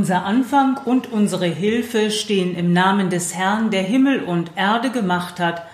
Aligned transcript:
unser 0.00 0.24
Anfang 0.24 0.78
und 0.78 1.12
unsere 1.12 1.44
Hilfe 1.44 2.10
stehen 2.10 2.56
im 2.56 2.72
Namen 2.72 3.10
des 3.10 3.34
Herrn, 3.34 3.70
der 3.70 3.82
Himmel 3.82 4.24
und 4.24 4.52
Erde 4.56 4.90
gemacht 4.90 5.38
hat, 5.38 5.66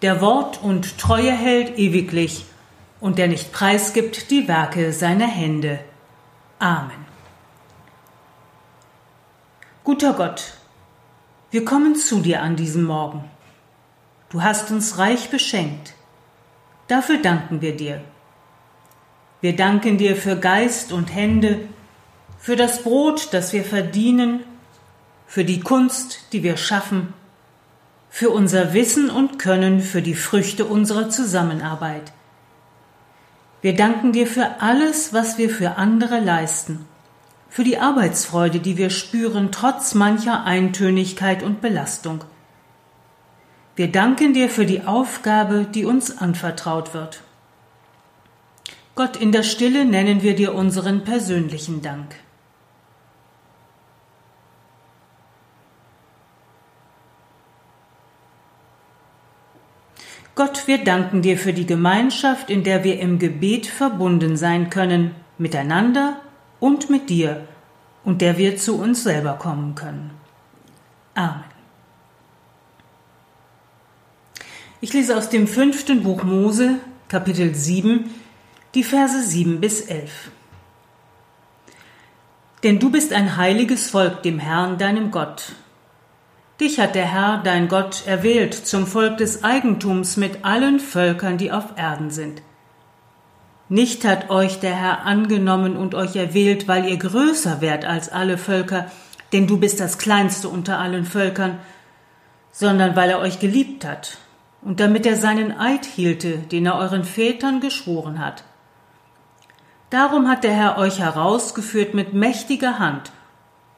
der 0.00 0.20
Wort 0.20 0.62
und 0.62 0.96
Treue 0.96 1.32
hält 1.32 1.76
ewiglich 1.76 2.44
und 3.00 3.18
der 3.18 3.26
nicht 3.26 3.50
preisgibt 3.50 4.30
die 4.30 4.46
Werke 4.46 4.92
seiner 4.92 5.26
Hände. 5.26 5.80
Amen. 6.60 7.04
Guter 9.82 10.12
Gott, 10.12 10.54
wir 11.50 11.64
kommen 11.64 11.96
zu 11.96 12.20
dir 12.20 12.42
an 12.42 12.54
diesem 12.54 12.84
Morgen. 12.84 13.24
Du 14.28 14.40
hast 14.40 14.70
uns 14.70 14.98
reich 14.98 15.30
beschenkt. 15.30 15.94
Dafür 16.86 17.18
danken 17.20 17.60
wir 17.60 17.74
dir. 17.76 18.00
Wir 19.40 19.56
danken 19.56 19.98
dir 19.98 20.14
für 20.14 20.36
Geist 20.36 20.92
und 20.92 21.12
Hände, 21.12 21.68
für 22.44 22.56
das 22.56 22.82
Brot, 22.82 23.28
das 23.32 23.54
wir 23.54 23.64
verdienen, 23.64 24.40
für 25.26 25.46
die 25.46 25.60
Kunst, 25.60 26.26
die 26.32 26.42
wir 26.42 26.58
schaffen, 26.58 27.14
für 28.10 28.28
unser 28.28 28.74
Wissen 28.74 29.08
und 29.08 29.38
Können, 29.38 29.80
für 29.80 30.02
die 30.02 30.14
Früchte 30.14 30.66
unserer 30.66 31.08
Zusammenarbeit. 31.08 32.12
Wir 33.62 33.74
danken 33.74 34.12
dir 34.12 34.26
für 34.26 34.60
alles, 34.60 35.14
was 35.14 35.38
wir 35.38 35.48
für 35.48 35.78
andere 35.78 36.20
leisten, 36.20 36.84
für 37.48 37.64
die 37.64 37.78
Arbeitsfreude, 37.78 38.60
die 38.60 38.76
wir 38.76 38.90
spüren, 38.90 39.50
trotz 39.50 39.94
mancher 39.94 40.44
Eintönigkeit 40.44 41.42
und 41.42 41.62
Belastung. 41.62 42.24
Wir 43.74 43.90
danken 43.90 44.34
dir 44.34 44.50
für 44.50 44.66
die 44.66 44.82
Aufgabe, 44.82 45.64
die 45.64 45.86
uns 45.86 46.18
anvertraut 46.18 46.92
wird. 46.92 47.22
Gott, 48.96 49.16
in 49.16 49.32
der 49.32 49.44
Stille 49.44 49.86
nennen 49.86 50.20
wir 50.20 50.36
dir 50.36 50.54
unseren 50.54 51.04
persönlichen 51.04 51.80
Dank. 51.80 52.16
Gott, 60.34 60.66
wir 60.66 60.82
danken 60.82 61.22
dir 61.22 61.38
für 61.38 61.52
die 61.52 61.66
Gemeinschaft, 61.66 62.50
in 62.50 62.64
der 62.64 62.82
wir 62.82 62.98
im 62.98 63.18
Gebet 63.18 63.66
verbunden 63.66 64.36
sein 64.36 64.68
können, 64.68 65.14
miteinander 65.38 66.20
und 66.58 66.90
mit 66.90 67.08
dir, 67.08 67.46
und 68.04 68.20
der 68.20 68.36
wir 68.36 68.56
zu 68.56 68.78
uns 68.78 69.04
selber 69.04 69.34
kommen 69.34 69.74
können. 69.74 70.10
Amen. 71.14 71.44
Ich 74.80 74.92
lese 74.92 75.16
aus 75.16 75.30
dem 75.30 75.46
fünften 75.46 76.02
Buch 76.02 76.24
Mose, 76.24 76.80
Kapitel 77.08 77.54
7, 77.54 78.10
die 78.74 78.82
Verse 78.82 79.22
7 79.22 79.60
bis 79.60 79.82
11. 79.82 80.30
Denn 82.64 82.80
du 82.80 82.90
bist 82.90 83.12
ein 83.12 83.36
heiliges 83.36 83.88
Volk 83.88 84.22
dem 84.22 84.38
Herrn, 84.38 84.78
deinem 84.78 85.10
Gott, 85.10 85.54
Dich 86.60 86.78
hat 86.78 86.94
der 86.94 87.06
Herr, 87.06 87.40
dein 87.42 87.66
Gott, 87.66 88.06
erwählt 88.06 88.54
zum 88.54 88.86
Volk 88.86 89.18
des 89.18 89.42
Eigentums 89.42 90.16
mit 90.16 90.44
allen 90.44 90.78
Völkern, 90.78 91.36
die 91.36 91.50
auf 91.50 91.76
Erden 91.76 92.10
sind. 92.10 92.42
Nicht 93.68 94.04
hat 94.04 94.30
euch 94.30 94.60
der 94.60 94.74
Herr 94.74 95.04
angenommen 95.04 95.76
und 95.76 95.96
euch 95.96 96.14
erwählt, 96.14 96.68
weil 96.68 96.86
ihr 96.86 96.96
größer 96.96 97.60
wärt 97.60 97.84
als 97.84 98.08
alle 98.08 98.38
Völker, 98.38 98.90
denn 99.32 99.48
du 99.48 99.58
bist 99.58 99.80
das 99.80 99.98
kleinste 99.98 100.48
unter 100.48 100.78
allen 100.78 101.04
Völkern, 101.04 101.58
sondern 102.52 102.94
weil 102.94 103.10
er 103.10 103.18
euch 103.18 103.40
geliebt 103.40 103.84
hat 103.84 104.18
und 104.62 104.78
damit 104.78 105.06
er 105.06 105.16
seinen 105.16 105.58
Eid 105.58 105.84
hielte, 105.84 106.38
den 106.38 106.66
er 106.66 106.76
euren 106.76 107.02
Vätern 107.02 107.60
geschworen 107.60 108.24
hat. 108.24 108.44
Darum 109.90 110.28
hat 110.28 110.44
der 110.44 110.54
Herr 110.54 110.78
euch 110.78 111.00
herausgeführt 111.00 111.94
mit 111.94 112.14
mächtiger 112.14 112.78
Hand 112.78 113.10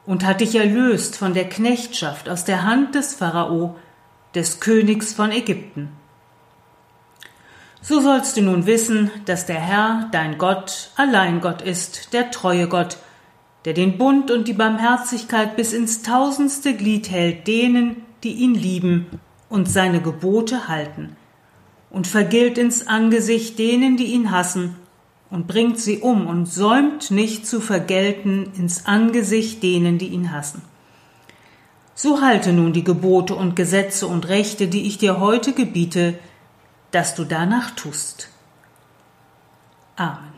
und 0.07 0.25
hat 0.25 0.41
dich 0.41 0.55
erlöst 0.55 1.17
von 1.17 1.35
der 1.35 1.47
Knechtschaft 1.47 2.29
aus 2.29 2.45
der 2.45 2.63
Hand 2.63 2.95
des 2.95 3.13
Pharao, 3.13 3.75
des 4.33 4.59
Königs 4.59 5.13
von 5.13 5.31
Ägypten. 5.31 5.89
So 7.81 7.99
sollst 8.01 8.37
du 8.37 8.41
nun 8.41 8.65
wissen, 8.65 9.11
dass 9.25 9.45
der 9.45 9.59
Herr, 9.59 10.07
dein 10.11 10.37
Gott, 10.37 10.91
allein 10.95 11.41
Gott 11.41 11.61
ist, 11.61 12.13
der 12.13 12.31
treue 12.31 12.67
Gott, 12.67 12.97
der 13.65 13.73
den 13.73 13.97
Bund 13.97 14.31
und 14.31 14.47
die 14.47 14.53
Barmherzigkeit 14.53 15.55
bis 15.57 15.73
ins 15.73 16.01
tausendste 16.01 16.73
Glied 16.73 17.11
hält 17.11 17.45
denen, 17.45 18.03
die 18.23 18.33
ihn 18.33 18.55
lieben 18.55 19.07
und 19.49 19.69
seine 19.69 20.01
Gebote 20.01 20.69
halten, 20.69 21.17
und 21.89 22.07
vergilt 22.07 22.57
ins 22.57 22.87
Angesicht 22.87 23.59
denen, 23.59 23.97
die 23.97 24.13
ihn 24.13 24.31
hassen 24.31 24.75
und 25.29 25.47
bringt 25.47 25.79
sie 25.79 25.99
um 25.99 26.27
und 26.27 26.45
säumt 26.45 27.11
nicht 27.11 27.45
zu 27.45 27.59
vergelten 27.59 28.51
ins 28.55 28.85
Angesicht 28.85 29.61
denen, 29.61 29.97
die 29.97 30.07
ihn 30.07 30.31
hassen. 30.31 30.61
So 31.95 32.21
halte 32.21 32.53
nun 32.53 32.73
die 32.73 32.83
Gebote 32.83 33.35
und 33.35 33.55
Gesetze 33.55 34.07
und 34.07 34.27
Rechte, 34.27 34.67
die 34.67 34.87
ich 34.87 34.97
dir 34.97 35.19
heute 35.19 35.53
gebiete, 35.53 36.19
dass 36.91 37.15
du 37.15 37.25
danach 37.25 37.71
tust. 37.71 38.29
Amen. 39.95 40.37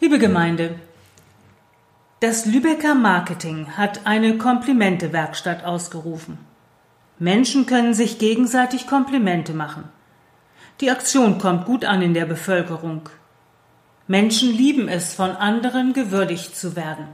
Liebe 0.00 0.18
Gemeinde, 0.18 0.76
das 2.20 2.46
Lübecker 2.46 2.94
Marketing 2.94 3.76
hat 3.76 4.06
eine 4.06 4.38
Komplimente-Werkstatt 4.38 5.64
ausgerufen. 5.64 6.38
Menschen 7.18 7.66
können 7.66 7.94
sich 7.94 8.18
gegenseitig 8.18 8.86
Komplimente 8.86 9.52
machen. 9.52 9.84
Die 10.80 10.90
Aktion 10.90 11.36
kommt 11.36 11.66
gut 11.66 11.84
an 11.84 12.00
in 12.00 12.14
der 12.14 12.24
Bevölkerung. 12.24 13.10
Menschen 14.06 14.50
lieben 14.50 14.88
es, 14.88 15.12
von 15.12 15.30
anderen 15.30 15.92
gewürdigt 15.92 16.56
zu 16.56 16.74
werden. 16.74 17.06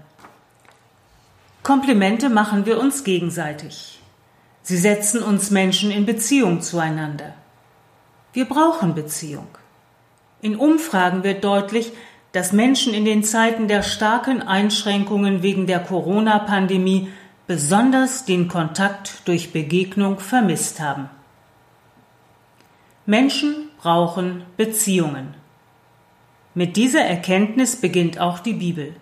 Komplimente 1.65 2.29
machen 2.29 2.65
wir 2.65 2.79
uns 2.79 3.03
gegenseitig. 3.03 4.01
Sie 4.63 4.77
setzen 4.77 5.21
uns 5.21 5.51
Menschen 5.51 5.91
in 5.91 6.07
Beziehung 6.07 6.61
zueinander. 6.61 7.35
Wir 8.33 8.45
brauchen 8.45 8.95
Beziehung. 8.95 9.49
In 10.41 10.55
Umfragen 10.55 11.25
wird 11.25 11.43
deutlich, 11.43 11.93
dass 12.31 12.53
Menschen 12.53 12.95
in 12.95 13.05
den 13.05 13.25
Zeiten 13.25 13.67
der 13.67 13.83
starken 13.83 14.43
Einschränkungen 14.43 15.43
wegen 15.43 15.67
der 15.67 15.81
Corona-Pandemie 15.81 17.09
besonders 17.49 18.25
den 18.25 18.47
Kontakt 18.47 19.27
durch 19.27 19.53
Begegnung 19.53 20.21
vermisst 20.21 20.79
haben. 20.79 21.11
Menschen 23.07 23.71
brauchen 23.79 24.43
Beziehungen. 24.57 25.35
Mit 26.55 26.77
dieser 26.77 27.03
Erkenntnis 27.03 27.77
beginnt 27.77 28.19
auch 28.19 28.41
die 28.41 28.55
Bibel. 28.55 28.97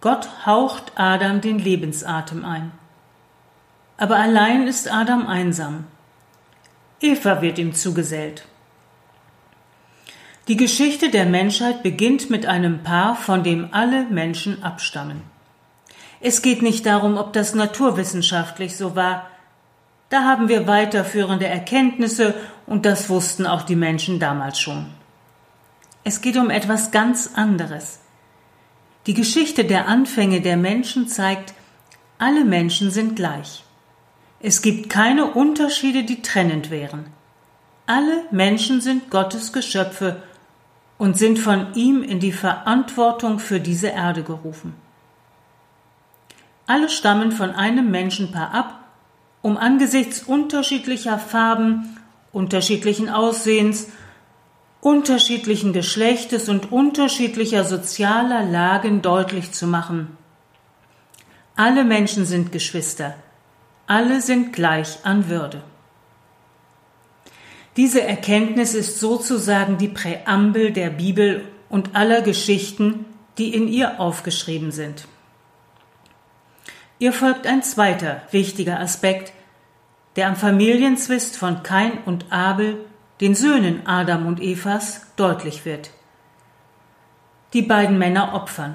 Gott 0.00 0.46
haucht 0.46 0.92
Adam 0.94 1.42
den 1.42 1.58
Lebensatem 1.58 2.46
ein. 2.46 2.72
Aber 3.98 4.16
allein 4.16 4.66
ist 4.66 4.90
Adam 4.90 5.26
einsam. 5.26 5.84
Eva 7.00 7.42
wird 7.42 7.58
ihm 7.58 7.74
zugesellt. 7.74 8.46
Die 10.46 10.56
Geschichte 10.56 11.10
der 11.10 11.26
Menschheit 11.26 11.82
beginnt 11.82 12.30
mit 12.30 12.46
einem 12.46 12.82
Paar, 12.82 13.16
von 13.16 13.42
dem 13.42 13.68
alle 13.72 14.06
Menschen 14.06 14.62
abstammen. 14.62 15.22
Es 16.20 16.40
geht 16.40 16.62
nicht 16.62 16.86
darum, 16.86 17.18
ob 17.18 17.34
das 17.34 17.54
naturwissenschaftlich 17.54 18.76
so 18.78 18.96
war, 18.96 19.26
da 20.10 20.24
haben 20.24 20.48
wir 20.48 20.66
weiterführende 20.66 21.46
Erkenntnisse 21.46 22.34
und 22.66 22.86
das 22.86 23.08
wussten 23.08 23.46
auch 23.46 23.62
die 23.62 23.76
Menschen 23.76 24.18
damals 24.18 24.58
schon. 24.58 24.86
Es 26.04 26.20
geht 26.20 26.36
um 26.36 26.48
etwas 26.48 26.90
ganz 26.90 27.32
anderes. 27.34 28.00
Die 29.06 29.14
Geschichte 29.14 29.64
der 29.64 29.88
Anfänge 29.88 30.40
der 30.40 30.56
Menschen 30.56 31.08
zeigt, 31.08 31.54
alle 32.18 32.44
Menschen 32.44 32.90
sind 32.90 33.16
gleich. 33.16 33.64
Es 34.40 34.62
gibt 34.62 34.88
keine 34.88 35.26
Unterschiede, 35.26 36.04
die 36.04 36.22
trennend 36.22 36.70
wären. 36.70 37.06
Alle 37.86 38.24
Menschen 38.30 38.80
sind 38.80 39.10
Gottes 39.10 39.52
Geschöpfe 39.52 40.22
und 40.96 41.16
sind 41.16 41.38
von 41.38 41.74
ihm 41.74 42.02
in 42.02 42.20
die 42.20 42.32
Verantwortung 42.32 43.38
für 43.38 43.60
diese 43.60 43.88
Erde 43.88 44.22
gerufen. 44.22 44.74
Alle 46.66 46.88
stammen 46.88 47.32
von 47.32 47.50
einem 47.50 47.90
Menschenpaar 47.90 48.52
ab 48.52 48.77
um 49.42 49.56
angesichts 49.56 50.22
unterschiedlicher 50.22 51.18
Farben, 51.18 51.96
unterschiedlichen 52.32 53.08
Aussehens, 53.08 53.88
unterschiedlichen 54.80 55.72
Geschlechtes 55.72 56.48
und 56.48 56.70
unterschiedlicher 56.72 57.64
sozialer 57.64 58.44
Lagen 58.44 59.02
deutlich 59.02 59.52
zu 59.52 59.66
machen. 59.66 60.16
Alle 61.56 61.84
Menschen 61.84 62.24
sind 62.24 62.52
Geschwister, 62.52 63.14
alle 63.86 64.20
sind 64.20 64.52
gleich 64.52 64.98
an 65.04 65.28
Würde. 65.28 65.62
Diese 67.76 68.02
Erkenntnis 68.02 68.74
ist 68.74 68.98
sozusagen 68.98 69.78
die 69.78 69.88
Präambel 69.88 70.72
der 70.72 70.90
Bibel 70.90 71.44
und 71.68 71.94
aller 71.94 72.22
Geschichten, 72.22 73.04
die 73.38 73.54
in 73.54 73.68
ihr 73.68 74.00
aufgeschrieben 74.00 74.72
sind. 74.72 75.06
Ihr 76.98 77.12
folgt 77.12 77.46
ein 77.46 77.62
zweiter 77.62 78.22
wichtiger 78.30 78.80
Aspekt, 78.80 79.32
der 80.16 80.26
am 80.26 80.36
Familienzwist 80.36 81.36
von 81.36 81.62
Kain 81.62 81.98
und 82.06 82.32
Abel, 82.32 82.84
den 83.20 83.34
Söhnen 83.34 83.86
Adam 83.86 84.26
und 84.26 84.40
Evas, 84.40 85.06
deutlich 85.16 85.64
wird. 85.64 85.90
Die 87.52 87.62
beiden 87.62 87.98
Männer 87.98 88.34
opfern. 88.34 88.74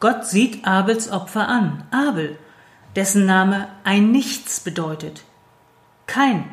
Gott 0.00 0.26
sieht 0.26 0.66
Abels 0.66 1.10
Opfer 1.10 1.48
an. 1.48 1.84
Abel, 1.90 2.38
dessen 2.94 3.24
Name 3.24 3.68
ein 3.84 4.12
Nichts 4.12 4.60
bedeutet. 4.60 5.24
Kein, 6.06 6.44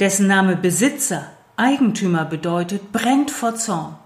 dessen 0.00 0.26
Name 0.26 0.56
Besitzer, 0.56 1.30
Eigentümer 1.56 2.24
bedeutet, 2.26 2.92
brennt 2.92 3.30
vor 3.30 3.54
Zorn. 3.54 3.96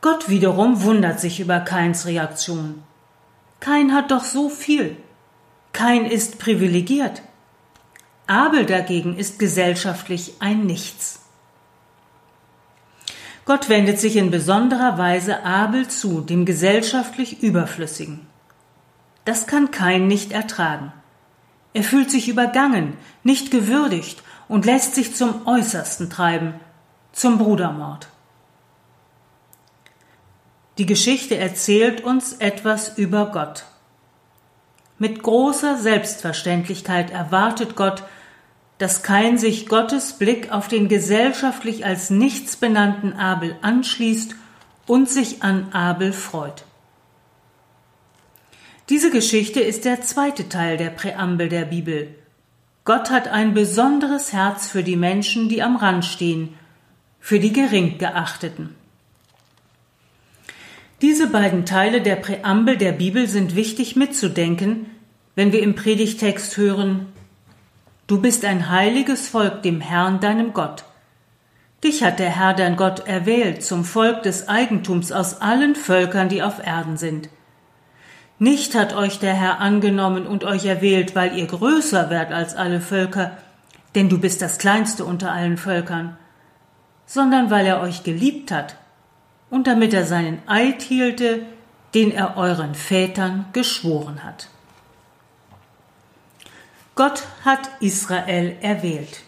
Gott 0.00 0.28
wiederum 0.28 0.82
wundert 0.82 1.18
sich 1.18 1.40
über 1.40 1.58
Kains 1.58 2.06
Reaktion. 2.06 2.84
Kain 3.60 3.92
hat 3.92 4.10
doch 4.10 4.24
so 4.24 4.48
viel. 4.48 4.96
Kain 5.72 6.04
ist 6.04 6.38
privilegiert. 6.38 7.22
Abel 8.26 8.66
dagegen 8.66 9.16
ist 9.16 9.38
gesellschaftlich 9.38 10.34
ein 10.38 10.66
Nichts. 10.66 11.20
Gott 13.44 13.70
wendet 13.70 13.98
sich 13.98 14.16
in 14.16 14.30
besonderer 14.30 14.98
Weise 14.98 15.42
Abel 15.44 15.88
zu, 15.88 16.20
dem 16.20 16.44
gesellschaftlich 16.44 17.42
Überflüssigen. 17.42 18.26
Das 19.24 19.46
kann 19.46 19.70
Kain 19.70 20.06
nicht 20.06 20.32
ertragen. 20.32 20.92
Er 21.72 21.82
fühlt 21.82 22.10
sich 22.10 22.28
übergangen, 22.28 22.94
nicht 23.22 23.50
gewürdigt 23.50 24.22
und 24.48 24.66
lässt 24.66 24.94
sich 24.94 25.16
zum 25.16 25.46
Äußersten 25.46 26.10
treiben, 26.10 26.54
zum 27.12 27.38
Brudermord. 27.38 28.08
Die 30.78 30.86
Geschichte 30.86 31.36
erzählt 31.36 32.02
uns 32.02 32.34
etwas 32.34 32.96
über 32.96 33.32
Gott. 33.32 33.64
Mit 34.96 35.24
großer 35.24 35.76
Selbstverständlichkeit 35.76 37.10
erwartet 37.10 37.74
Gott, 37.74 38.04
dass 38.78 39.02
Kain 39.02 39.38
sich 39.38 39.66
Gottes 39.66 40.12
Blick 40.12 40.52
auf 40.52 40.68
den 40.68 40.88
gesellschaftlich 40.88 41.84
als 41.84 42.10
nichts 42.10 42.54
benannten 42.54 43.12
Abel 43.12 43.56
anschließt 43.60 44.36
und 44.86 45.10
sich 45.10 45.42
an 45.42 45.72
Abel 45.72 46.12
freut. 46.12 46.64
Diese 48.88 49.10
Geschichte 49.10 49.60
ist 49.60 49.84
der 49.84 50.00
zweite 50.02 50.48
Teil 50.48 50.76
der 50.76 50.90
Präambel 50.90 51.48
der 51.48 51.64
Bibel. 51.64 52.14
Gott 52.84 53.10
hat 53.10 53.26
ein 53.26 53.52
besonderes 53.52 54.32
Herz 54.32 54.68
für 54.68 54.84
die 54.84 54.96
Menschen, 54.96 55.48
die 55.48 55.60
am 55.60 55.76
Rand 55.76 56.04
stehen, 56.04 56.54
für 57.18 57.40
die 57.40 57.52
gering 57.52 57.98
geachteten. 57.98 58.77
Diese 61.00 61.28
beiden 61.28 61.64
Teile 61.64 62.02
der 62.02 62.16
Präambel 62.16 62.76
der 62.76 62.92
Bibel 62.92 63.28
sind 63.28 63.54
wichtig 63.54 63.94
mitzudenken, 63.94 64.86
wenn 65.36 65.52
wir 65.52 65.62
im 65.62 65.74
Predigtext 65.74 66.56
hören, 66.56 67.06
Du 68.08 68.22
bist 68.22 68.46
ein 68.46 68.70
heiliges 68.70 69.28
Volk 69.28 69.62
dem 69.62 69.82
Herrn, 69.82 70.18
deinem 70.18 70.54
Gott. 70.54 70.84
Dich 71.84 72.02
hat 72.02 72.18
der 72.18 72.30
Herr, 72.30 72.54
dein 72.54 72.76
Gott, 72.76 73.06
erwählt 73.06 73.62
zum 73.62 73.84
Volk 73.84 74.22
des 74.22 74.48
Eigentums 74.48 75.12
aus 75.12 75.42
allen 75.42 75.74
Völkern, 75.74 76.30
die 76.30 76.42
auf 76.42 76.58
Erden 76.64 76.96
sind. 76.96 77.28
Nicht 78.38 78.74
hat 78.74 78.96
euch 78.96 79.18
der 79.18 79.34
Herr 79.34 79.60
angenommen 79.60 80.26
und 80.26 80.44
euch 80.44 80.64
erwählt, 80.64 81.14
weil 81.14 81.36
ihr 81.36 81.46
größer 81.46 82.08
werdet 82.08 82.32
als 82.32 82.56
alle 82.56 82.80
Völker, 82.80 83.36
denn 83.94 84.08
du 84.08 84.18
bist 84.18 84.40
das 84.40 84.56
kleinste 84.56 85.04
unter 85.04 85.30
allen 85.30 85.58
Völkern, 85.58 86.16
sondern 87.04 87.50
weil 87.50 87.66
er 87.66 87.82
euch 87.82 88.04
geliebt 88.04 88.50
hat 88.50 88.76
und 89.50 89.66
damit 89.66 89.94
er 89.94 90.04
seinen 90.04 90.42
Eid 90.46 90.82
hielte, 90.82 91.46
den 91.94 92.10
er 92.12 92.36
euren 92.36 92.74
Vätern 92.74 93.46
geschworen 93.52 94.24
hat. 94.24 94.48
Gott 96.94 97.22
hat 97.44 97.70
Israel 97.80 98.56
erwählt. 98.60 99.22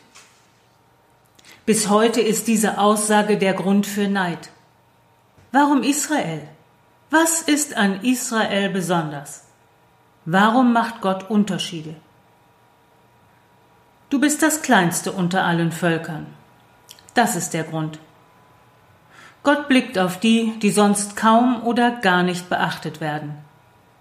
Bis 1.65 1.89
heute 1.89 2.21
ist 2.21 2.49
diese 2.49 2.79
Aussage 2.79 3.39
der 3.39 3.55
Grund 3.55 3.87
für 3.87 4.09
Neid. 4.09 4.51
Warum 5.53 5.83
Israel? 5.83 6.43
Was 7.11 7.43
ist 7.43 7.77
an 7.77 8.03
Israel 8.03 8.71
besonders? 8.71 9.45
Warum 10.25 10.73
macht 10.73 11.01
Gott 11.01 11.31
Unterschiede? 11.31 11.95
Du 14.11 14.21
bist 14.21 14.43
das 14.43 14.63
Kleinste 14.63 15.13
unter 15.13 15.45
allen 15.45 15.71
Völkern. 15.71 16.27
Das 17.15 17.37
ist 17.37 17.55
der 17.55 17.65
Grund. 17.65 18.01
Gott 19.43 19.69
blickt 19.69 19.99
auf 19.99 20.21
die, 20.21 20.53
die 20.61 20.71
sonst 20.71 21.17
kaum 21.17 21.63
oder 21.63 21.91
gar 21.91 22.23
nicht 22.23 22.49
beachtet 22.49 23.01
werden. 23.01 23.35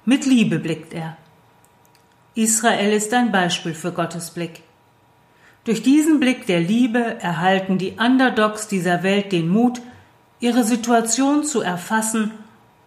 Mit 0.06 0.26
Liebe 0.26 0.60
blickt 0.60 0.94
er. 0.94 1.18
Israel 2.36 2.92
ist 2.94 3.14
ein 3.14 3.32
Beispiel 3.32 3.74
für 3.74 3.92
Gottes 3.92 4.32
Blick. 4.32 4.64
Durch 5.64 5.84
diesen 5.84 6.20
Blick 6.20 6.46
der 6.46 6.60
Liebe 6.60 7.22
erhalten 7.22 7.78
die 7.78 7.98
Underdogs 8.00 8.68
dieser 8.68 9.04
Welt 9.04 9.32
den 9.32 9.50
Mut, 9.50 9.82
ihre 10.40 10.64
Situation 10.64 11.44
zu 11.44 11.62
erfassen 11.62 12.32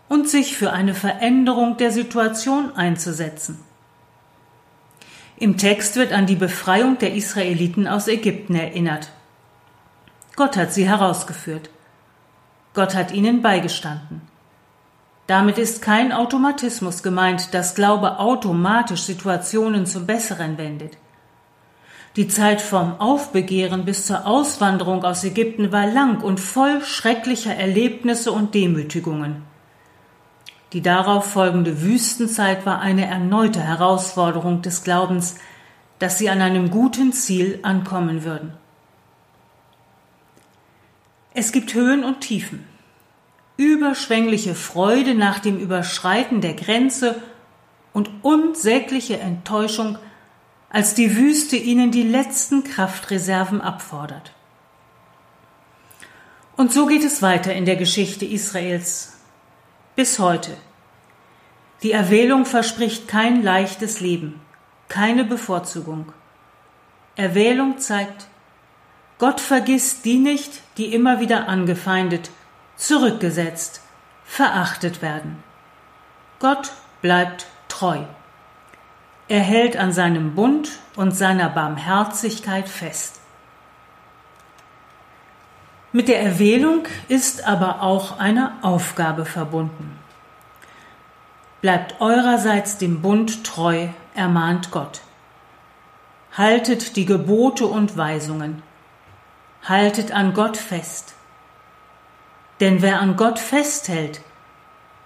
und 0.09 0.29
sich 0.29 0.57
für 0.57 0.73
eine 0.73 0.95
Veränderung 0.95 1.77
der 1.77 1.91
Situation 1.91 2.75
einzusetzen. 2.77 3.59
Im 5.37 5.57
Text 5.59 5.97
wird 5.97 6.13
an 6.13 6.27
die 6.27 6.37
Befreiung 6.37 6.99
der 6.99 7.15
Israeliten 7.15 7.89
aus 7.89 8.09
Ägypten 8.09 8.55
erinnert. 8.55 9.11
Gott 10.37 10.57
hat 10.57 10.73
sie 10.73 10.89
herausgeführt. 10.89 11.71
Gott 12.75 12.95
hat 12.95 13.13
ihnen 13.13 13.43
beigestanden. 13.43 14.23
Damit 15.27 15.59
ist 15.59 15.83
kein 15.83 16.13
Automatismus 16.13 17.03
gemeint, 17.03 17.55
dass 17.55 17.75
Glaube 17.75 18.19
automatisch 18.19 19.03
Situationen 19.03 19.87
zum 19.87 20.07
Besseren 20.07 20.59
wendet. 20.59 20.97
Die 22.17 22.29
Zeit 22.29 22.61
vom 22.61 23.01
Aufbegehren 23.01 23.85
bis 23.85 24.07
zur 24.07 24.27
Auswanderung 24.27 25.05
aus 25.05 25.25
Ägypten 25.25 25.73
war 25.73 25.87
lang 25.87 26.21
und 26.21 26.41
voll 26.41 26.83
schrecklicher 26.83 27.55
Erlebnisse 27.55 28.33
und 28.33 28.55
Demütigungen. 28.55 29.43
Die 30.73 30.83
darauf 30.83 31.31
folgende 31.31 31.83
Wüstenzeit 31.83 32.67
war 32.67 32.81
eine 32.81 33.07
erneute 33.07 33.61
Herausforderung 33.61 34.63
des 34.63 34.85
Glaubens, 34.85 35.37
dass 35.99 36.19
sie 36.19 36.31
an 36.31 36.41
einem 36.41 36.71
guten 36.71 37.13
Ziel 37.13 37.61
ankommen 37.63 38.25
würden. 38.25 38.55
Es 41.35 41.53
gibt 41.53 41.73
Höhen 41.73 42.05
und 42.05 42.21
Tiefen, 42.21 42.67
überschwängliche 43.57 44.55
Freude 44.55 45.15
nach 45.15 45.39
dem 45.39 45.59
Überschreiten 45.59 46.41
der 46.41 46.55
Grenze 46.55 47.23
und 47.95 48.11
unsägliche 48.23 49.19
Enttäuschung, 49.19 49.99
als 50.69 50.95
die 50.95 51.17
Wüste 51.17 51.57
ihnen 51.57 51.91
die 51.91 52.03
letzten 52.03 52.65
Kraftreserven 52.65 53.61
abfordert. 53.61 54.33
Und 56.57 56.73
so 56.73 56.87
geht 56.87 57.05
es 57.05 57.23
weiter 57.23 57.55
in 57.55 57.65
der 57.65 57.77
Geschichte 57.77 58.27
Israels 58.27 59.17
bis 59.97 60.19
heute. 60.19 60.57
Die 61.83 61.93
Erwählung 61.93 62.45
verspricht 62.47 63.09
kein 63.09 63.43
leichtes 63.43 64.01
Leben, 64.01 64.41
keine 64.89 65.25
Bevorzugung. 65.25 66.13
Erwählung 67.17 67.79
zeigt, 67.79 68.29
Gott 69.23 69.41
vergisst 69.41 70.05
die 70.05 70.19
nicht, 70.19 70.63
die 70.79 70.93
immer 70.93 71.21
wieder 71.21 71.47
angefeindet, 71.47 72.33
zurückgesetzt, 72.75 73.81
verachtet 74.25 75.01
werden. 75.01 75.45
Gott 76.41 76.73
bleibt 77.03 77.47
treu. 77.69 77.99
Er 79.29 79.39
hält 79.39 79.77
an 79.77 79.93
seinem 79.93 80.35
Bund 80.35 80.71
und 80.97 81.13
seiner 81.13 81.49
Barmherzigkeit 81.51 82.69
fest. 82.69 83.21
Mit 85.93 86.09
der 86.09 86.21
Erwählung 86.21 86.89
ist 87.07 87.47
aber 87.47 87.81
auch 87.81 88.19
eine 88.19 88.55
Aufgabe 88.63 89.25
verbunden. 89.25 90.01
Bleibt 91.61 92.01
eurerseits 92.01 92.77
dem 92.77 93.03
Bund 93.03 93.45
treu, 93.45 93.87
ermahnt 94.17 94.73
Gott. 94.73 95.01
Haltet 96.37 96.97
die 96.97 97.07
Gebote 97.07 97.67
und 97.67 97.97
Weisungen, 97.97 98.65
haltet 99.65 100.13
an 100.13 100.35
Gott 100.35 100.57
fest. 100.57 101.15
Denn 102.61 102.83
wer 102.83 103.01
an 103.01 103.17
Gott 103.17 103.39
festhält, 103.39 104.21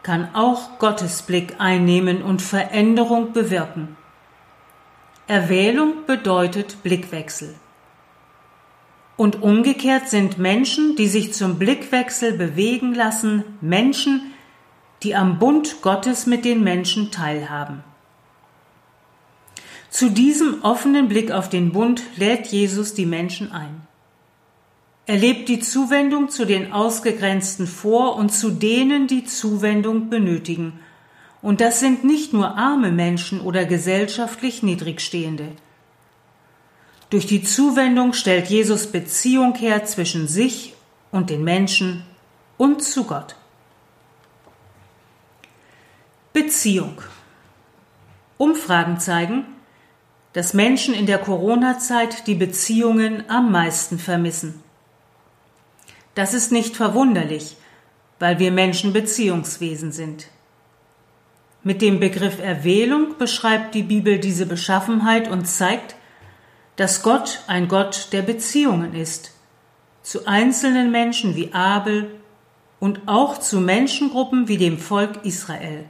kann 0.02 0.34
auch 0.34 0.78
Gottes 0.78 1.22
Blick 1.22 1.56
einnehmen 1.58 2.22
und 2.22 2.42
Veränderung 2.42 3.32
bewirken. 3.32 3.96
Erwählung 5.26 6.06
bedeutet 6.06 6.82
Blickwechsel. 6.82 7.54
Und 9.16 9.42
umgekehrt 9.42 10.08
sind 10.08 10.38
Menschen, 10.38 10.94
die 10.94 11.08
sich 11.08 11.32
zum 11.32 11.58
Blickwechsel 11.58 12.36
bewegen 12.36 12.94
lassen, 12.94 13.42
Menschen, 13.60 14.32
die 15.02 15.16
am 15.16 15.38
Bund 15.38 15.82
Gottes 15.82 16.26
mit 16.26 16.44
den 16.44 16.62
Menschen 16.62 17.10
teilhaben. 17.10 17.82
Zu 19.90 20.10
diesem 20.10 20.62
offenen 20.62 21.08
Blick 21.08 21.32
auf 21.32 21.48
den 21.48 21.72
Bund 21.72 22.02
lädt 22.16 22.48
Jesus 22.48 22.94
die 22.94 23.06
Menschen 23.06 23.50
ein. 23.50 23.85
Er 25.06 25.16
lebt 25.16 25.48
die 25.48 25.60
Zuwendung 25.60 26.30
zu 26.30 26.44
den 26.44 26.72
Ausgegrenzten 26.72 27.68
vor 27.68 28.16
und 28.16 28.30
zu 28.30 28.50
denen, 28.50 29.06
die 29.06 29.24
Zuwendung 29.24 30.10
benötigen. 30.10 30.80
Und 31.40 31.60
das 31.60 31.78
sind 31.78 32.02
nicht 32.02 32.32
nur 32.32 32.58
arme 32.58 32.90
Menschen 32.90 33.40
oder 33.40 33.64
gesellschaftlich 33.64 34.64
Niedrigstehende. 34.64 35.52
Durch 37.10 37.26
die 37.26 37.44
Zuwendung 37.44 38.14
stellt 38.14 38.48
Jesus 38.48 38.88
Beziehung 38.88 39.54
her 39.54 39.84
zwischen 39.84 40.26
sich 40.26 40.74
und 41.12 41.30
den 41.30 41.44
Menschen 41.44 42.04
und 42.58 42.82
zu 42.82 43.04
Gott. 43.04 43.36
Beziehung. 46.32 47.00
Umfragen 48.38 48.98
zeigen, 48.98 49.44
dass 50.32 50.52
Menschen 50.52 50.94
in 50.94 51.06
der 51.06 51.18
Corona-Zeit 51.18 52.26
die 52.26 52.34
Beziehungen 52.34 53.30
am 53.30 53.52
meisten 53.52 54.00
vermissen. 54.00 54.65
Das 56.16 56.32
ist 56.32 56.50
nicht 56.50 56.76
verwunderlich, 56.76 57.56
weil 58.18 58.38
wir 58.38 58.50
Menschen 58.50 58.94
Beziehungswesen 58.94 59.92
sind. 59.92 60.28
Mit 61.62 61.82
dem 61.82 62.00
Begriff 62.00 62.40
Erwählung 62.40 63.18
beschreibt 63.18 63.74
die 63.74 63.82
Bibel 63.82 64.18
diese 64.18 64.46
Beschaffenheit 64.46 65.28
und 65.28 65.46
zeigt, 65.46 65.94
dass 66.76 67.02
Gott 67.02 67.42
ein 67.48 67.68
Gott 67.68 68.08
der 68.12 68.22
Beziehungen 68.22 68.94
ist, 68.94 69.32
zu 70.02 70.26
einzelnen 70.26 70.90
Menschen 70.90 71.36
wie 71.36 71.52
Abel 71.52 72.18
und 72.80 73.02
auch 73.06 73.38
zu 73.38 73.60
Menschengruppen 73.60 74.48
wie 74.48 74.56
dem 74.56 74.78
Volk 74.78 75.22
Israel. 75.24 75.84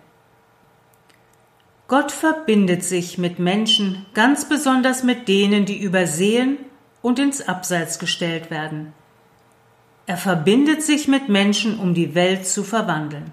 Gott 1.86 2.10
verbindet 2.10 2.82
sich 2.82 3.16
mit 3.16 3.38
Menschen, 3.38 4.06
ganz 4.12 4.48
besonders 4.48 5.04
mit 5.04 5.28
denen, 5.28 5.66
die 5.66 5.80
übersehen 5.80 6.58
und 7.00 7.20
ins 7.20 7.46
Abseits 7.46 8.00
gestellt 8.00 8.50
werden. 8.50 8.92
Er 10.06 10.16
verbindet 10.16 10.82
sich 10.82 11.08
mit 11.08 11.28
Menschen, 11.28 11.78
um 11.78 11.92
die 11.92 12.14
Welt 12.14 12.46
zu 12.46 12.62
verwandeln. 12.62 13.32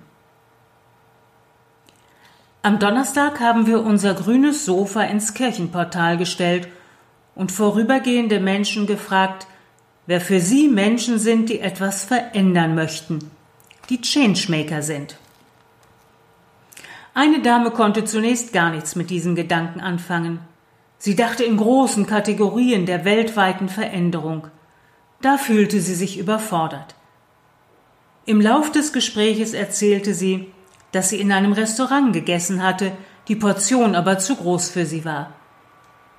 Am 2.64 2.80
Donnerstag 2.80 3.40
haben 3.40 3.68
wir 3.68 3.82
unser 3.84 4.16
grünes 4.16 4.66
Sofa 4.66 5.04
ins 5.04 5.34
Kirchenportal 5.34 6.18
gestellt 6.18 6.68
und 7.36 7.52
vorübergehende 7.52 8.40
Menschen 8.40 8.88
gefragt, 8.88 9.48
wer 10.08 10.20
für 10.20 10.40
sie 10.40 10.68
Menschen 10.68 11.20
sind, 11.20 11.50
die 11.50 11.60
etwas 11.60 12.06
verändern 12.06 12.74
möchten, 12.74 13.32
die 13.90 14.02
Changemaker 14.02 14.82
sind. 14.82 15.18
Eine 17.14 17.42
Dame 17.42 17.70
konnte 17.70 18.06
zunächst 18.06 18.54
gar 18.54 18.72
nichts 18.72 18.96
mit 18.96 19.12
diesen 19.12 19.36
Gedanken 19.36 19.80
anfangen. 19.80 20.40
Sie 20.98 21.16
dachte 21.16 21.44
in 21.44 21.58
großen 21.58 22.08
Kategorien 22.08 22.88
der 22.88 23.06
weltweiten 23.06 23.70
Veränderung. 23.70 24.48
Da 25.24 25.38
fühlte 25.38 25.80
sie 25.80 25.96
sich 25.96 26.20
überfordert. 26.20 26.96
Im 28.26 28.42
Lauf 28.42 28.74
des 28.74 28.92
Gespräches 28.92 29.54
erzählte 29.54 30.14
sie, 30.14 30.52
dass 30.92 31.10
sie 31.10 31.22
in 31.22 31.32
einem 31.32 31.54
Restaurant 31.54 32.12
gegessen 32.12 32.62
hatte, 32.62 32.92
die 33.30 33.38
Portion 33.38 33.96
aber 33.96 34.20
zu 34.20 34.36
groß 34.36 34.70
für 34.70 34.86
sie 34.86 35.06
war. 35.06 35.32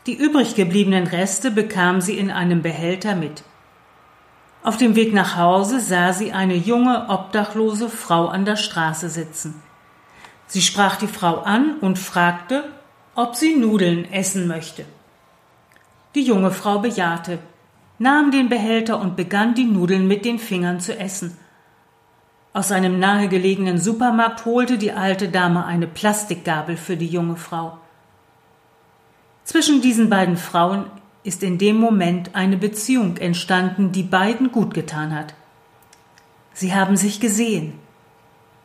Die 0.06 0.14
übrig 0.14 0.54
gebliebenen 0.54 1.06
Reste 1.06 1.50
bekam 1.50 2.00
sie 2.00 2.16
in 2.16 2.30
einem 2.30 2.62
Behälter 2.62 3.14
mit. 3.14 3.42
Auf 4.62 4.78
dem 4.78 4.96
Weg 4.96 5.12
nach 5.12 5.36
Hause 5.36 5.80
sah 5.80 6.14
sie 6.14 6.32
eine 6.32 6.56
junge, 6.56 7.10
obdachlose 7.10 7.90
Frau 7.90 8.28
an 8.28 8.46
der 8.46 8.56
Straße 8.56 9.10
sitzen. 9.10 9.62
Sie 10.46 10.62
sprach 10.62 10.96
die 10.96 11.08
Frau 11.08 11.40
an 11.40 11.76
und 11.82 11.98
fragte, 11.98 12.64
ob 13.14 13.36
sie 13.36 13.54
Nudeln 13.54 14.10
essen 14.10 14.46
möchte. 14.46 14.86
Die 16.14 16.22
junge 16.22 16.52
Frau 16.52 16.78
bejahte, 16.78 17.38
nahm 17.98 18.30
den 18.30 18.48
Behälter 18.48 19.00
und 19.00 19.16
begann 19.16 19.54
die 19.54 19.64
Nudeln 19.64 20.06
mit 20.06 20.24
den 20.24 20.38
Fingern 20.38 20.80
zu 20.80 20.98
essen. 20.98 21.36
Aus 22.52 22.70
einem 22.70 22.98
nahegelegenen 22.98 23.78
Supermarkt 23.78 24.44
holte 24.44 24.78
die 24.78 24.92
alte 24.92 25.28
Dame 25.28 25.64
eine 25.64 25.86
Plastikgabel 25.86 26.76
für 26.76 26.96
die 26.96 27.08
junge 27.08 27.36
Frau. 27.36 27.78
Zwischen 29.44 29.82
diesen 29.82 30.08
beiden 30.08 30.36
Frauen 30.36 30.86
ist 31.24 31.42
in 31.42 31.58
dem 31.58 31.76
Moment 31.76 32.34
eine 32.34 32.56
Beziehung 32.56 33.16
entstanden, 33.16 33.92
die 33.92 34.02
beiden 34.02 34.52
gut 34.52 34.74
getan 34.74 35.14
hat. 35.14 35.34
Sie 36.52 36.74
haben 36.74 36.96
sich 36.96 37.18
gesehen, 37.18 37.74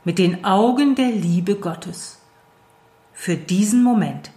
mit 0.04 0.20
den 0.20 0.46
Augen 0.46 0.96
der 0.96 1.10
Liebe 1.10 1.56
Gottes 1.56 2.22
für 3.14 3.36
diesen 3.36 3.84
Moment. 3.84 4.32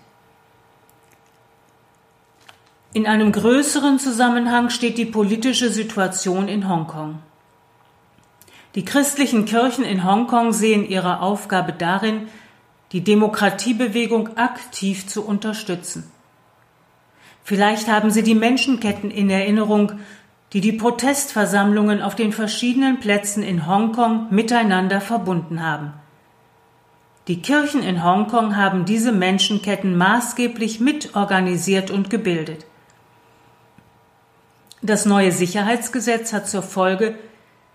In 2.95 3.07
einem 3.07 3.33
größeren 3.33 3.99
Zusammenhang 3.99 4.69
steht 4.69 4.99
die 4.99 5.07
politische 5.07 5.71
Situation 5.71 6.47
in 6.47 6.69
Hongkong. 6.69 7.21
Die 8.75 8.85
christlichen 8.85 9.47
Kirchen 9.47 9.83
in 9.83 10.05
Hongkong 10.05 10.53
sehen 10.53 10.87
ihre 10.87 11.21
Aufgabe 11.21 11.73
darin, 11.73 12.29
die 12.93 13.03
Demokratiebewegung 13.03 14.37
aktiv 14.37 15.07
zu 15.07 15.25
unterstützen. 15.25 16.11
Vielleicht 17.43 17.89
haben 17.89 18.11
Sie 18.11 18.23
die 18.23 18.35
Menschenketten 18.35 19.11
in 19.11 19.31
Erinnerung, 19.31 19.93
die 20.53 20.61
die 20.61 20.73
Protestversammlungen 20.73 22.03
auf 22.03 22.15
den 22.15 22.31
verschiedenen 22.31 23.01
Plätzen 23.01 23.43
in 23.43 23.67
Hongkong 23.67 24.27
miteinander 24.31 25.01
verbunden 25.01 25.63
haben. 25.63 25.95
Die 27.27 27.41
Kirchen 27.41 27.83
in 27.83 28.05
Hongkong 28.05 28.57
haben 28.57 28.85
diese 28.85 29.13
Menschenketten 29.13 29.97
maßgeblich 29.97 30.81
mitorganisiert 30.81 31.91
und 31.91 32.11
gebildet. 32.11 32.67
Das 34.83 35.07
neue 35.07 35.31
Sicherheitsgesetz 35.31 36.33
hat 36.33 36.49
zur 36.49 36.63
Folge, 36.63 37.17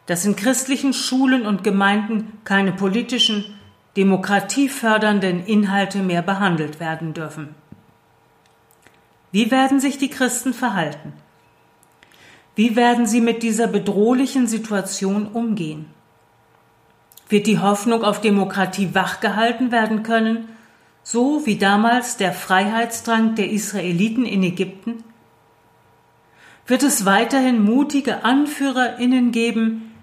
dass 0.08 0.26
in 0.26 0.36
christlichen 0.36 0.94
Schulen 0.94 1.46
und 1.46 1.64
Gemeinden 1.64 2.40
keine 2.44 2.74
politischen, 2.74 3.46
demokratiefördernden 3.96 5.46
Inhalte 5.46 6.00
mehr 6.00 6.22
behandelt 6.22 6.82
werden 6.82 7.14
dürfen. 7.14 7.56
Wie 9.32 9.52
werden 9.52 9.80
sich 9.80 9.98
die 9.98 10.10
Christen 10.10 10.54
verhalten? 10.54 11.14
Wie 12.56 12.76
werden 12.76 13.06
sie 13.06 13.22
mit 13.22 13.42
dieser 13.42 13.68
bedrohlichen 13.68 14.48
Situation 14.48 15.28
umgehen? 15.28 15.86
Wird 17.30 17.48
die 17.48 17.60
Hoffnung 17.60 18.04
auf 18.04 18.20
Demokratie 18.20 18.94
wachgehalten 18.94 19.72
werden 19.72 20.04
können, 20.04 20.50
so 21.04 21.46
wie 21.46 21.58
damals 21.58 22.18
der 22.18 22.34
Freiheitsdrang 22.34 23.36
der 23.36 23.50
Israeliten 23.50 24.26
in 24.26 24.44
Ägypten? 24.44 25.04
Wird 26.68 26.84
es 26.84 27.06
weiterhin 27.06 27.64
mutige 27.64 28.26
Anführerinnen 28.26 29.32
geben, 29.32 29.94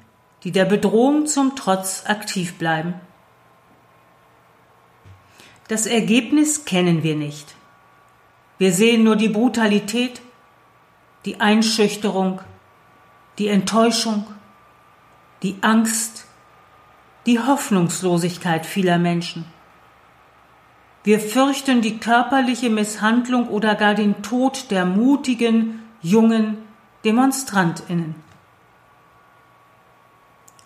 die 0.44 0.50
der 0.50 0.64
Bedrohung 0.64 1.26
zum 1.26 1.56
Trotz 1.56 2.04
aktiv 2.06 2.54
bleiben? 2.54 2.94
Das 5.68 5.87
Ergebnis 5.87 6.64
kennen 6.64 7.02
wir 7.02 7.16
nicht. 7.16 7.54
Wir 8.56 8.73
sehen 8.73 9.04
nur 9.04 9.16
die 9.16 9.28
Brutalität, 9.28 10.23
die 11.26 11.40
Einschüchterung, 11.40 12.40
die 13.38 13.49
Enttäuschung, 13.49 14.26
die 15.42 15.56
Angst, 15.61 16.26
die 17.26 17.40
Hoffnungslosigkeit 17.40 18.64
vieler 18.64 18.99
Menschen. 18.99 19.44
Wir 21.02 21.21
fürchten 21.21 21.83
die 21.83 21.99
körperliche 21.99 22.71
Misshandlung 22.71 23.49
oder 23.49 23.75
gar 23.75 23.94
den 23.94 24.23
Tod 24.23 24.71
der 24.71 24.87
mutigen, 24.87 25.84
jungen 26.05 26.59
Demonstrantinnen. 27.05 28.15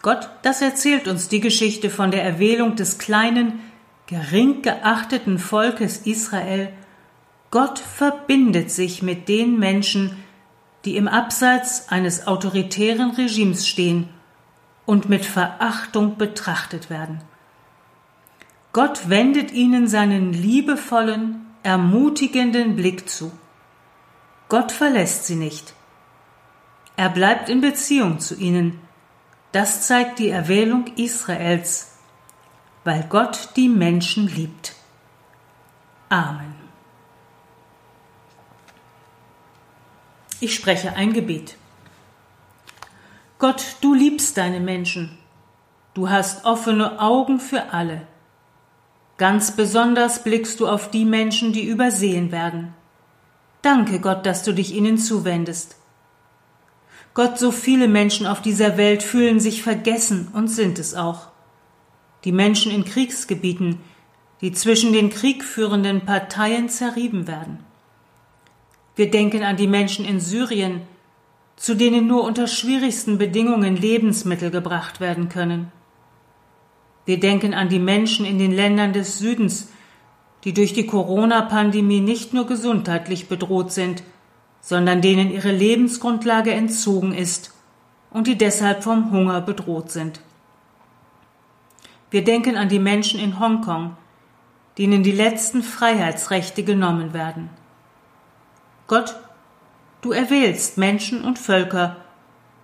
Gott, 0.03 0.29
das 0.43 0.61
erzählt 0.61 1.09
uns 1.09 1.29
die 1.29 1.41
Geschichte 1.41 1.89
von 1.89 2.11
der 2.11 2.23
Erwählung 2.23 2.77
des 2.77 2.99
kleinen, 2.99 3.61
gering 4.07 4.61
geachteten 4.61 5.39
Volkes 5.39 5.99
Israel 5.99 6.73
Gott 7.51 7.79
verbindet 7.79 8.71
sich 8.71 9.03
mit 9.03 9.29
den 9.29 9.59
Menschen, 9.59 10.17
die 10.85 10.97
im 10.97 11.09
Abseits 11.09 11.89
eines 11.89 12.27
autoritären 12.27 13.13
Regimes 13.13 13.67
stehen 13.67 14.09
und 14.85 15.09
mit 15.09 15.25
Verachtung 15.25 16.19
betrachtet 16.19 16.91
werden. 16.91 17.23
Gott 18.73 19.09
wendet 19.09 19.51
ihnen 19.51 19.89
seinen 19.89 20.35
liebevollen, 20.35 21.47
ermutigenden 21.63 22.77
Blick 22.77 23.09
zu. 23.09 23.33
Gott 24.49 24.73
verlässt 24.73 25.27
sie 25.27 25.37
nicht. 25.37 25.75
Er 26.97 27.11
bleibt 27.11 27.49
in 27.49 27.61
Beziehung 27.61 28.19
zu 28.19 28.35
ihnen. 28.35 28.81
Das 29.53 29.87
zeigt 29.87 30.19
die 30.19 30.31
Erwählung 30.31 30.87
Israels, 30.97 31.99
weil 32.85 33.05
Gott 33.09 33.51
die 33.57 33.69
Menschen 33.69 34.27
liebt. 34.27 34.75
Amen. 36.09 36.55
Ich 40.41 40.55
spreche 40.55 40.95
ein 40.95 41.13
Gebet. 41.13 41.57
Gott, 43.39 43.77
du 43.81 43.95
liebst 43.95 44.37
deine 44.37 44.61
Menschen. 44.61 45.19
Du 45.95 46.09
hast 46.11 46.45
offene 46.45 47.01
Augen 47.01 47.41
für 47.41 47.73
alle. 47.73 48.07
Ganz 49.17 49.53
besonders 49.53 50.23
blickst 50.23 50.61
du 50.61 50.69
auf 50.69 50.91
die 50.91 51.05
Menschen, 51.05 51.53
die 51.53 51.67
übersehen 51.67 52.31
werden. 52.31 52.75
Danke, 53.69 54.01
Gott, 54.01 54.25
dass 54.25 54.45
du 54.45 54.55
dich 54.55 54.75
ihnen 54.75 54.97
zuwendest. 54.97 55.77
Gott, 57.13 57.39
so 57.39 57.51
viele 57.51 57.87
Menschen 57.87 58.27
auf 58.27 58.41
dieser 58.41 58.79
Welt 58.79 59.03
fühlen 59.03 59.41
sich 59.41 59.63
vergessen 59.63 60.29
und 60.33 60.49
sind 60.49 60.79
es 60.79 60.95
auch. 60.95 61.29
Die 62.25 62.33
Menschen 62.33 62.73
in 62.73 62.87
Kriegsgebieten, 62.87 63.79
die 64.41 64.53
zwischen 64.53 64.95
den 64.95 65.11
kriegführenden 65.11 66.07
Parteien 66.07 66.71
zerrieben 66.71 67.27
werden. 67.27 67.59
Wir 68.97 69.11
denken 69.11 69.43
an 69.43 69.59
die 69.59 69.69
Menschen 69.69 70.07
in 70.07 70.19
Syrien, 70.19 70.81
zu 71.57 71.75
denen 71.75 72.07
nur 72.07 72.25
unter 72.25 72.47
schwierigsten 72.47 73.19
Bedingungen 73.19 73.77
Lebensmittel 73.77 74.51
gebracht 74.51 74.99
werden 74.99 75.29
können. 75.29 75.71
Wir 77.05 77.21
denken 77.21 77.53
an 77.53 77.69
die 77.69 77.81
Menschen 77.81 78.25
in 78.25 78.39
den 78.39 78.53
Ländern 78.53 78.95
des 78.95 79.19
Südens, 79.19 79.69
die 80.45 80.55
durch 80.55 80.73
die 80.73 80.87
Corona-Pandemie 80.87 82.01
nicht 82.01 82.33
nur 82.33 82.47
gesundheitlich 82.47 83.29
bedroht 83.29 83.73
sind, 83.73 84.03
sondern 84.61 85.01
denen 85.01 85.31
ihre 85.31 85.53
Lebensgrundlage 85.53 86.53
entzogen 86.53 87.13
ist 87.13 87.55
und 88.11 88.27
die 88.27 88.39
deshalb 88.39 88.85
vom 88.85 89.11
Hunger 89.11 89.41
bedroht 89.41 89.91
sind. 89.91 90.21
Wir 92.11 92.25
denken 92.25 92.57
an 92.57 92.69
die 92.69 92.79
Menschen 92.79 93.21
in 93.21 93.39
Hongkong, 93.39 93.97
denen 94.79 95.03
die 95.03 95.13
letzten 95.13 95.63
Freiheitsrechte 95.63 96.63
genommen 96.63 97.13
werden. 97.13 97.51
Gott, 98.87 99.17
du 100.01 100.13
erwählst 100.13 100.79
Menschen 100.79 101.23
und 101.23 101.39
Völker, 101.39 101.97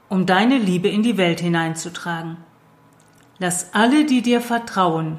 um 0.09 0.25
deine 0.25 0.59
Liebe 0.59 0.89
in 0.89 1.03
die 1.03 1.17
Welt 1.17 1.41
hineinzutragen. 1.41 2.37
Lass 3.39 3.75
alle, 3.75 4.07
die 4.07 4.23
dir 4.23 4.41
vertrauen, 4.41 5.19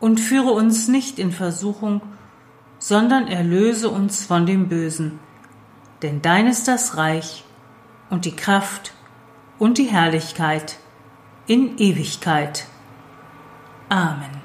Und 0.00 0.18
führe 0.18 0.50
uns 0.50 0.88
nicht 0.88 1.18
in 1.18 1.30
Versuchung, 1.30 2.00
sondern 2.78 3.28
erlöse 3.28 3.90
uns 3.90 4.24
von 4.24 4.46
dem 4.46 4.68
Bösen. 4.68 5.20
Denn 6.02 6.22
dein 6.22 6.46
ist 6.46 6.66
das 6.66 6.96
Reich 6.96 7.44
und 8.08 8.24
die 8.24 8.34
Kraft 8.34 8.94
und 9.58 9.76
die 9.76 9.84
Herrlichkeit 9.84 10.78
in 11.46 11.76
Ewigkeit. 11.78 12.66
Amen. 13.90 14.40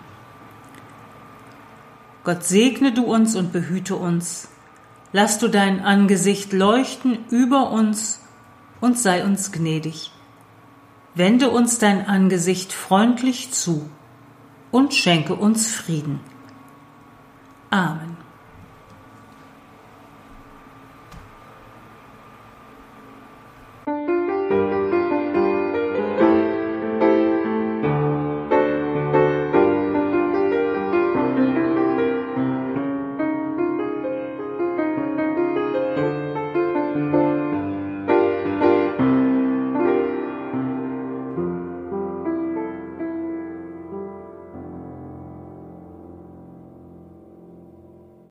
Gott 2.26 2.44
segne 2.44 2.92
du 2.92 3.06
uns 3.06 3.36
und 3.36 3.54
behüte 3.54 3.96
uns. 3.96 4.50
Lass 5.14 5.38
du 5.38 5.48
dein 5.48 5.82
Angesicht 5.82 6.52
leuchten 6.52 7.20
über 7.30 7.72
uns 7.72 8.20
und 8.82 9.00
sei 9.00 9.24
uns 9.24 9.52
gnädig. 9.52 10.12
Wende 11.14 11.52
uns 11.52 11.78
dein 11.78 12.06
Angesicht 12.08 12.74
freundlich 12.74 13.54
zu 13.54 13.90
und 14.76 14.94
schenke 14.94 15.36
uns 15.36 15.74
Frieden. 15.74 16.20
Amen. 17.70 18.25